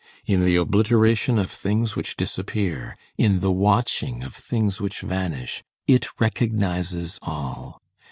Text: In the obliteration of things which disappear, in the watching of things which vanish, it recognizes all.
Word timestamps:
In 0.25 0.43
the 0.43 0.55
obliteration 0.55 1.37
of 1.37 1.51
things 1.51 1.95
which 1.95 2.17
disappear, 2.17 2.95
in 3.19 3.39
the 3.39 3.51
watching 3.51 4.23
of 4.23 4.33
things 4.33 4.81
which 4.81 5.01
vanish, 5.01 5.61
it 5.85 6.07
recognizes 6.19 7.19
all. 7.21 7.79